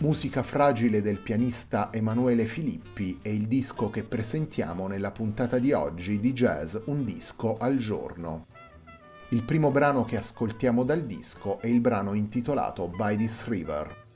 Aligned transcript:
Musica 0.00 0.42
fragile 0.42 1.02
del 1.02 1.18
pianista 1.18 1.90
Emanuele 1.92 2.46
Filippi 2.46 3.18
è 3.20 3.28
il 3.28 3.46
disco 3.46 3.90
che 3.90 4.02
presentiamo 4.02 4.86
nella 4.86 5.10
puntata 5.10 5.58
di 5.58 5.72
oggi 5.72 6.20
di 6.20 6.32
Jazz 6.32 6.74
Un 6.86 7.04
disco 7.04 7.58
al 7.58 7.76
giorno. 7.76 8.46
Il 9.28 9.44
primo 9.44 9.70
brano 9.70 10.06
che 10.06 10.16
ascoltiamo 10.16 10.84
dal 10.84 11.04
disco 11.04 11.60
è 11.60 11.66
il 11.66 11.82
brano 11.82 12.14
intitolato 12.14 12.88
By 12.88 13.14
This 13.16 13.46
River. 13.46 14.08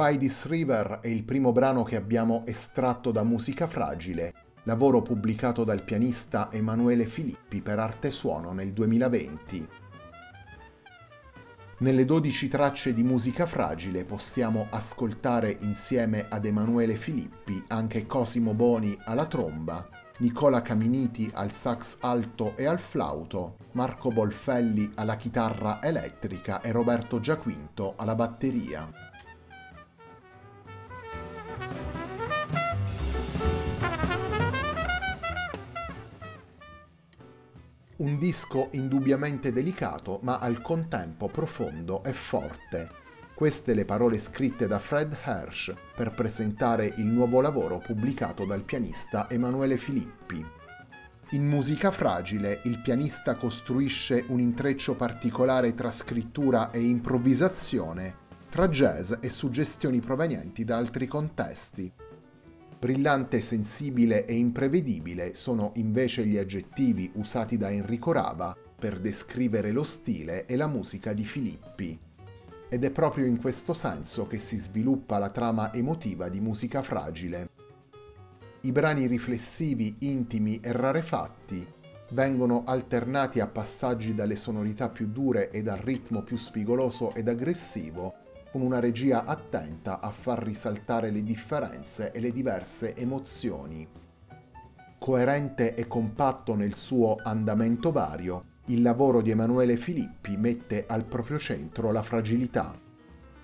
By 0.00 0.16
This 0.16 0.46
River 0.46 1.00
è 1.02 1.08
il 1.08 1.24
primo 1.24 1.52
brano 1.52 1.82
che 1.82 1.94
abbiamo 1.94 2.44
estratto 2.46 3.10
da 3.10 3.22
Musica 3.22 3.66
Fragile, 3.66 4.32
lavoro 4.62 5.02
pubblicato 5.02 5.62
dal 5.62 5.84
pianista 5.84 6.48
Emanuele 6.50 7.04
Filippi 7.04 7.60
per 7.60 7.78
Arte 7.78 8.10
Suono 8.10 8.52
nel 8.52 8.72
2020. 8.72 9.68
Nelle 11.80 12.04
12 12.06 12.48
tracce 12.48 12.94
di 12.94 13.02
Musica 13.02 13.44
Fragile 13.44 14.06
possiamo 14.06 14.68
ascoltare 14.70 15.54
insieme 15.60 16.28
ad 16.30 16.46
Emanuele 16.46 16.96
Filippi 16.96 17.62
anche 17.66 18.06
Cosimo 18.06 18.54
Boni 18.54 18.98
alla 19.04 19.26
tromba, 19.26 19.86
Nicola 20.20 20.62
Caminiti 20.62 21.30
al 21.34 21.52
sax 21.52 21.98
alto 22.00 22.56
e 22.56 22.64
al 22.64 22.80
flauto, 22.80 23.58
Marco 23.72 24.10
Bolfelli 24.10 24.92
alla 24.94 25.16
chitarra 25.16 25.82
elettrica 25.82 26.62
e 26.62 26.72
Roberto 26.72 27.20
Giaquinto 27.20 27.96
alla 27.98 28.14
batteria. 28.14 29.09
Un 38.00 38.16
disco 38.16 38.70
indubbiamente 38.72 39.52
delicato, 39.52 40.20
ma 40.22 40.38
al 40.38 40.62
contempo 40.62 41.28
profondo 41.28 42.02
e 42.02 42.14
forte. 42.14 42.88
Queste 43.34 43.74
le 43.74 43.84
parole 43.84 44.18
scritte 44.18 44.66
da 44.66 44.78
Fred 44.78 45.18
Hersch 45.22 45.74
per 45.94 46.14
presentare 46.14 46.94
il 46.96 47.04
nuovo 47.04 47.42
lavoro 47.42 47.76
pubblicato 47.76 48.46
dal 48.46 48.62
pianista 48.62 49.28
Emanuele 49.28 49.76
Filippi. 49.76 50.42
In 51.32 51.46
musica 51.46 51.90
fragile 51.90 52.62
il 52.64 52.80
pianista 52.80 53.34
costruisce 53.34 54.24
un 54.28 54.40
intreccio 54.40 54.94
particolare 54.94 55.74
tra 55.74 55.90
scrittura 55.90 56.70
e 56.70 56.80
improvvisazione, 56.80 58.16
tra 58.48 58.66
jazz 58.68 59.12
e 59.20 59.28
suggestioni 59.28 60.00
provenienti 60.00 60.64
da 60.64 60.78
altri 60.78 61.06
contesti, 61.06 61.92
Brillante, 62.80 63.42
sensibile 63.42 64.24
e 64.24 64.34
imprevedibile 64.34 65.34
sono 65.34 65.72
invece 65.74 66.24
gli 66.24 66.38
aggettivi 66.38 67.10
usati 67.16 67.58
da 67.58 67.70
Enrico 67.70 68.10
Rava 68.10 68.56
per 68.78 68.98
descrivere 69.00 69.70
lo 69.70 69.84
stile 69.84 70.46
e 70.46 70.56
la 70.56 70.66
musica 70.66 71.12
di 71.12 71.26
Filippi. 71.26 72.00
Ed 72.70 72.82
è 72.82 72.90
proprio 72.90 73.26
in 73.26 73.38
questo 73.38 73.74
senso 73.74 74.26
che 74.26 74.38
si 74.38 74.56
sviluppa 74.56 75.18
la 75.18 75.28
trama 75.28 75.74
emotiva 75.74 76.30
di 76.30 76.40
Musica 76.40 76.80
Fragile. 76.80 77.50
I 78.62 78.72
brani 78.72 79.06
riflessivi, 79.06 79.96
intimi 79.98 80.58
e 80.62 80.72
rarefatti 80.72 81.66
vengono 82.12 82.64
alternati 82.64 83.40
a 83.40 83.46
passaggi 83.46 84.14
dalle 84.14 84.36
sonorità 84.36 84.88
più 84.88 85.08
dure 85.08 85.50
e 85.50 85.60
dal 85.60 85.76
ritmo 85.76 86.22
più 86.22 86.38
spigoloso 86.38 87.14
ed 87.14 87.28
aggressivo 87.28 88.19
con 88.50 88.62
una 88.62 88.80
regia 88.80 89.24
attenta 89.24 90.00
a 90.00 90.10
far 90.10 90.42
risaltare 90.42 91.10
le 91.10 91.22
differenze 91.22 92.12
e 92.12 92.20
le 92.20 92.32
diverse 92.32 92.94
emozioni. 92.96 93.86
Coerente 94.98 95.74
e 95.74 95.86
compatto 95.86 96.54
nel 96.54 96.74
suo 96.74 97.16
andamento 97.22 97.92
vario, 97.92 98.44
il 98.66 98.82
lavoro 98.82 99.22
di 99.22 99.30
Emanuele 99.30 99.76
Filippi 99.76 100.36
mette 100.36 100.84
al 100.86 101.04
proprio 101.06 101.38
centro 101.38 101.90
la 101.92 102.02
fragilità. 102.02 102.78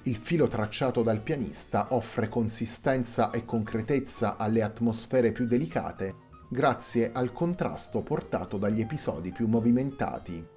Il 0.03 0.17
filo 0.17 0.49
tracciato 0.49 1.03
dal 1.03 1.23
pianista 1.23 1.89
offre 1.91 2.29
consistenza 2.29 3.31
e 3.31 3.45
concretezza 3.45 4.37
alle 4.37 4.63
atmosfere 4.63 5.33
più 5.33 5.47
delicate 5.47 6.25
grazie 6.49 7.11
al 7.13 7.33
contrasto 7.33 8.03
portato 8.03 8.57
dagli 8.57 8.81
episodi 8.81 9.33
più 9.33 9.49
movimentati. 9.49 10.56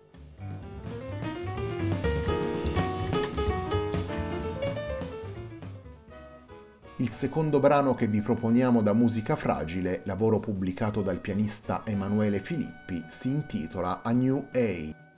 Il 7.00 7.12
secondo 7.12 7.62
brano 7.62 7.96
che 7.96 8.08
vi 8.08 8.22
proponiamo 8.22 8.82
da 8.82 8.91
Musica 8.91 9.38
Fragile, 9.38 10.01
lavoro 10.03 10.41
pubblicato 10.41 11.01
dal 11.01 11.22
pianista 11.22 11.84
Emanuele 11.86 12.41
Filippi, 12.41 13.06
si 13.08 13.29
intitola 13.29 14.01
A 14.03 14.12
New 14.12 14.48
A. 14.51 15.08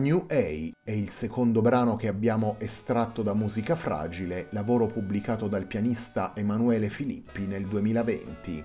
New 0.00 0.24
A 0.30 0.70
è 0.82 0.90
il 0.92 1.10
secondo 1.10 1.60
brano 1.60 1.94
che 1.96 2.08
abbiamo 2.08 2.56
estratto 2.58 3.22
da 3.22 3.34
Musica 3.34 3.76
Fragile, 3.76 4.46
lavoro 4.52 4.86
pubblicato 4.86 5.46
dal 5.46 5.66
pianista 5.66 6.32
Emanuele 6.34 6.88
Filippi 6.88 7.46
nel 7.46 7.66
2020. 7.66 8.64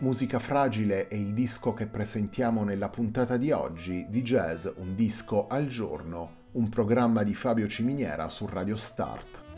Musica 0.00 0.38
Fragile 0.38 1.08
è 1.08 1.14
il 1.14 1.32
disco 1.32 1.72
che 1.72 1.86
presentiamo 1.86 2.62
nella 2.62 2.90
puntata 2.90 3.38
di 3.38 3.50
oggi 3.52 4.06
di 4.10 4.20
Jazz 4.20 4.66
Un 4.76 4.94
disco 4.94 5.46
al 5.46 5.66
giorno, 5.66 6.48
un 6.52 6.68
programma 6.68 7.22
di 7.22 7.34
Fabio 7.34 7.66
Ciminiera 7.66 8.28
su 8.28 8.46
Radio 8.46 8.76
Start. 8.76 9.49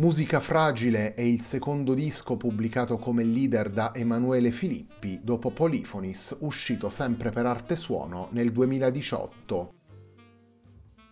Musica 0.00 0.40
Fragile 0.40 1.12
è 1.12 1.20
il 1.20 1.42
secondo 1.42 1.92
disco 1.92 2.38
pubblicato 2.38 2.96
come 2.96 3.22
leader 3.22 3.68
da 3.68 3.92
Emanuele 3.94 4.50
Filippi 4.50 5.20
dopo 5.22 5.50
Polyphonis, 5.50 6.38
uscito 6.40 6.88
sempre 6.88 7.28
per 7.28 7.44
Arte 7.44 7.76
Suono 7.76 8.28
nel 8.30 8.50
2018. 8.50 9.74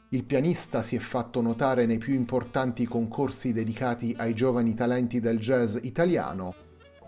Il 0.09 0.25
pianista 0.25 0.83
si 0.83 0.97
è 0.97 1.01
fatto 1.01 1.43
notare 1.43 1.85
nei 1.85 1.99
più 1.99 2.15
importanti 2.15 2.87
concorsi 2.87 3.53
dedicati 3.53 4.15
ai 4.17 4.33
giovani 4.33 4.73
talenti 4.73 5.21
del 5.21 5.39
jazz 5.39 5.77
italiano, 5.83 6.55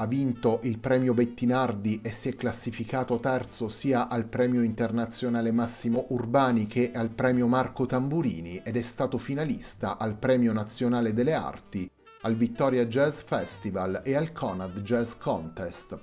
ha 0.01 0.07
vinto 0.07 0.61
il 0.63 0.79
premio 0.79 1.13
Bettinardi 1.13 2.01
e 2.03 2.11
si 2.11 2.31
è 2.31 2.35
classificato 2.35 3.21
terzo 3.21 3.69
sia 3.69 4.09
al 4.09 4.25
premio 4.25 4.63
internazionale 4.63 5.53
Massimo 5.53 6.07
Urbani 6.09 6.67
che 6.67 6.91
al 6.91 7.11
premio 7.11 7.47
Marco 7.47 7.85
Tamburini 7.85 8.63
ed 8.65 8.79
è 8.79 8.83
stato 8.83 9.19
finalista 9.19 9.99
al 9.99 10.17
premio 10.17 10.55
nazionale 10.55 11.13
delle 11.13 11.35
arti, 11.35 11.91
al 12.23 12.35
Vittoria 12.35 12.87
Jazz 12.87 13.21
Festival 13.21 14.01
e 14.03 14.15
al 14.15 14.33
Conad 14.33 14.81
Jazz 14.81 15.17
Contest. 15.19 15.99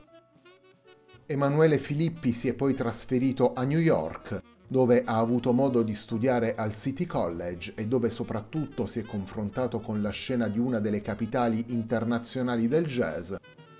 Emanuele 1.25 1.79
Filippi 1.79 2.33
si 2.33 2.49
è 2.49 2.53
poi 2.53 2.75
trasferito 2.75 3.53
a 3.53 3.63
New 3.63 3.79
York, 3.79 4.39
dove 4.67 5.03
ha 5.05 5.17
avuto 5.17 5.53
modo 5.53 5.81
di 5.81 5.95
studiare 5.95 6.53
al 6.53 6.75
City 6.75 7.07
College 7.07 7.73
e 7.75 7.87
dove 7.87 8.11
soprattutto 8.11 8.85
si 8.85 8.99
è 8.99 9.03
confrontato 9.03 9.79
con 9.79 10.03
la 10.03 10.11
scena 10.11 10.47
di 10.47 10.59
una 10.59 10.77
delle 10.77 11.01
capitali 11.01 11.65
internazionali 11.69 12.67
del 12.67 12.85
jazz, 12.85 13.33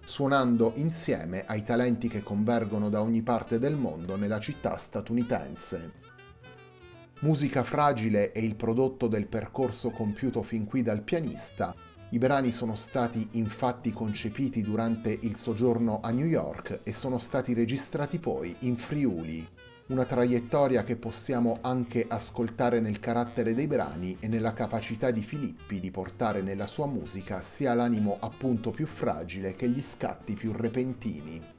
suonando 0.08 0.72
insieme 0.76 1.44
ai 1.46 1.64
talenti 1.64 2.08
che 2.08 2.24
convergono 2.24 2.88
da 2.88 3.02
ogni 3.02 3.24
parte 3.24 3.60
del 3.60 3.76
mondo 3.76 4.16
nella 4.16 4.40
città 4.40 4.78
statunitense. 4.78 5.92
Musica 7.20 7.62
fragile 7.66 8.32
è 8.32 8.40
il 8.40 8.56
prodotto 8.56 9.08
del 9.08 9.28
percorso 9.28 9.90
compiuto 9.90 10.44
fin 10.44 10.64
qui 10.64 10.82
dal 10.82 11.02
pianista. 11.02 11.76
I 12.12 12.18
brani 12.20 12.54
sono 12.54 12.76
stati 12.76 13.28
infatti 13.32 13.92
concepiti 13.92 14.62
durante 14.62 15.12
il 15.24 15.36
soggiorno 15.36 16.00
a 16.02 16.10
New 16.12 16.26
York 16.26 16.80
e 16.84 16.94
sono 16.94 17.18
stati 17.18 17.54
registrati 17.54 18.18
poi 18.18 18.56
in 18.60 18.78
Friuli, 18.78 19.46
una 19.88 20.04
traiettoria 20.04 20.84
che 20.84 20.98
possiamo 20.98 21.60
anche 21.62 22.06
ascoltare 22.08 22.82
nel 22.82 23.00
carattere 23.00 23.54
dei 23.54 23.68
brani 23.68 24.18
e 24.20 24.28
nella 24.28 24.54
capacità 24.54 25.12
di 25.12 25.22
Filippi 25.22 25.80
di 25.80 25.92
portare 25.92 26.42
nella 26.42 26.66
sua 26.66 26.88
musica 26.88 27.42
sia 27.42 27.74
l'animo 27.74 28.18
appunto 28.20 28.72
più 28.72 28.86
fragile 28.86 29.56
che 29.56 29.70
gli 29.70 29.82
scatti 29.82 30.34
più 30.34 30.52
repentini. 30.52 31.56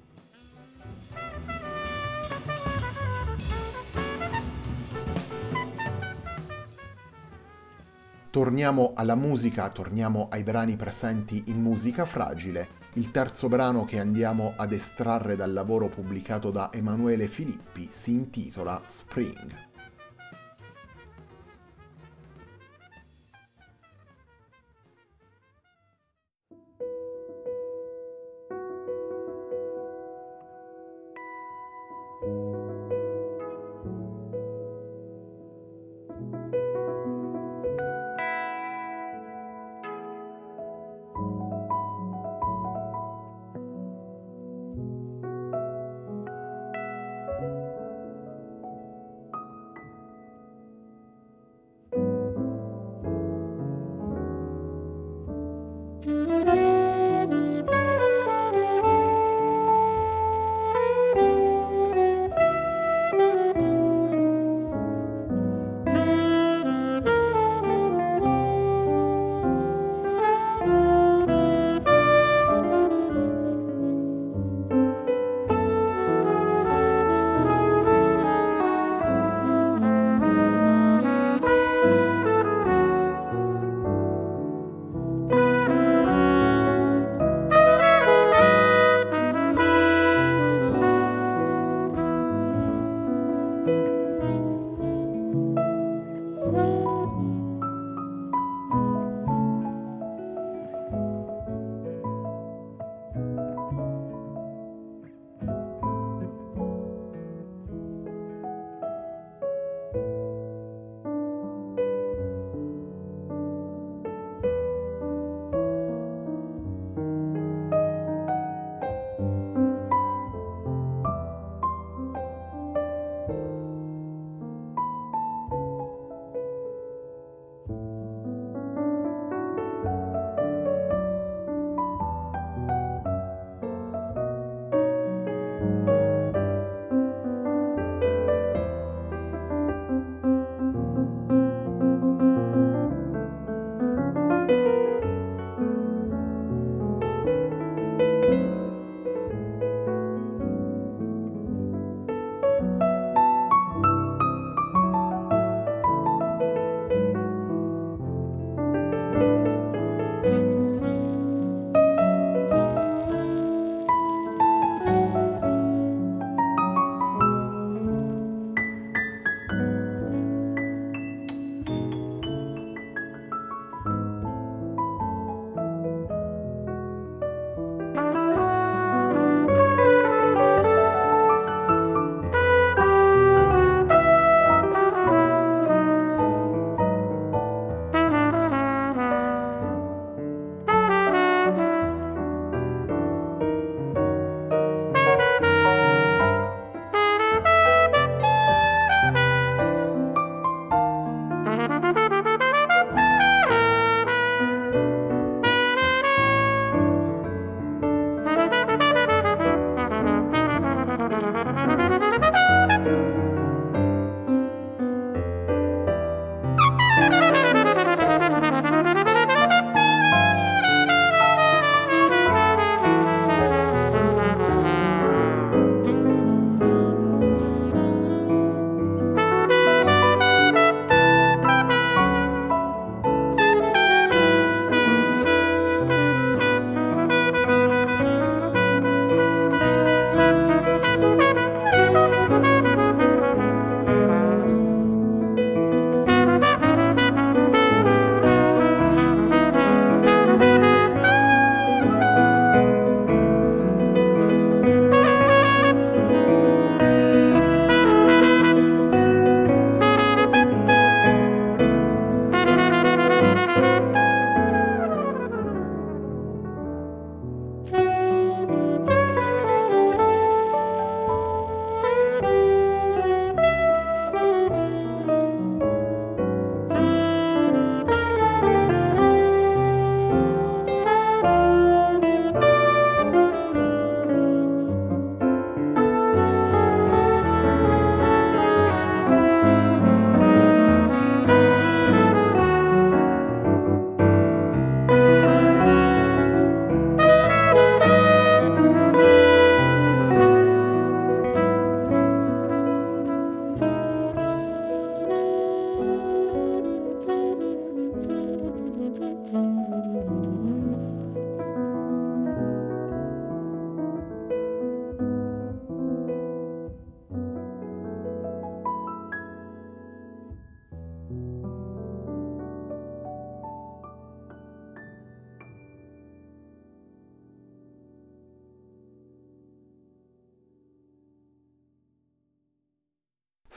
Torniamo 8.30 8.92
alla 8.94 9.14
musica, 9.14 9.70
torniamo 9.70 10.28
ai 10.30 10.42
brani 10.42 10.76
presenti 10.76 11.44
in 11.47 11.62
musica 11.62 12.04
fragile 12.04 12.76
il 12.99 13.12
terzo 13.12 13.47
brano 13.49 13.85
che 13.85 14.00
andiamo 14.00 14.55
ad 14.57 14.73
estrarre 14.73 15.37
dal 15.37 15.52
lavoro 15.52 15.88
pubblicato 15.88 16.50
da 16.50 16.71
Emanuele 16.73 17.28
Filippi 17.28 17.87
si 17.93 18.12
intitola 18.12 18.83
Spring. 18.87 19.68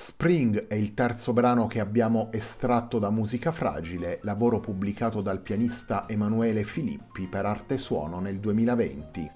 Spring 0.04 0.66
è 0.66 0.74
il 0.74 0.96
terzo 0.96 1.32
brano 1.32 1.68
che 1.68 1.80
abbiamo 1.80 2.32
estratto 2.32 2.98
da 2.98 3.12
Musica 3.12 3.52
Fragile, 3.52 4.18
lavoro 4.24 4.60
pubblicato 4.60 5.22
dal 5.22 5.42
pianista 5.42 6.10
Emanuele 6.10 6.64
Filippi 6.64 7.28
per 7.28 7.46
Arte 7.46 7.78
Suono 7.78 8.20
nel 8.20 8.40
2020. 8.40 9.32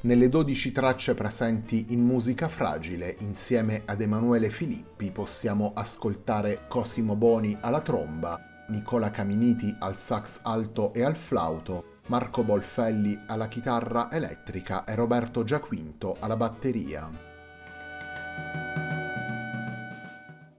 Nelle 0.00 0.28
12 0.28 0.72
tracce 0.72 1.14
presenti 1.14 1.86
in 1.90 2.00
Musica 2.00 2.48
Fragile, 2.48 3.14
insieme 3.20 3.82
ad 3.84 4.00
Emanuele 4.00 4.50
Filippi, 4.50 5.12
possiamo 5.12 5.70
ascoltare 5.72 6.62
Cosimo 6.66 7.14
Boni 7.14 7.56
alla 7.60 7.80
tromba, 7.80 8.64
Nicola 8.70 9.12
Caminiti 9.12 9.72
al 9.78 9.96
sax 9.96 10.40
alto 10.42 10.92
e 10.92 11.04
al 11.04 11.14
flauto, 11.14 12.00
Marco 12.08 12.42
Bolfelli 12.42 13.22
alla 13.28 13.46
chitarra 13.46 14.10
elettrica 14.10 14.82
e 14.82 14.96
Roberto 14.96 15.44
Giaquinto 15.44 16.16
alla 16.18 16.36
batteria. 16.36 17.33